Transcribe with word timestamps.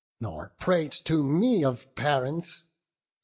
nor 0.19 0.51
prate 0.59 0.91
to 0.91 1.21
me 1.23 1.63
Of 1.63 1.93
parents! 1.93 2.63